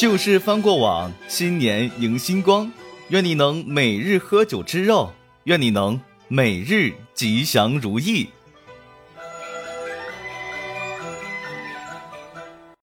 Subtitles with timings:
[0.00, 2.72] 旧事翻过往新年迎新光。
[3.10, 5.12] 愿你能每日喝酒吃肉
[5.44, 8.26] 愿你能每日吉祥如意。